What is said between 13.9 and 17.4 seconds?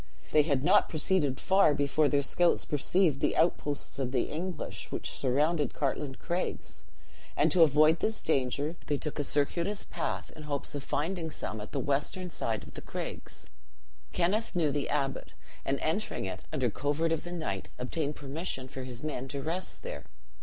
Kenneth knew the abbot; and entering it under covert of the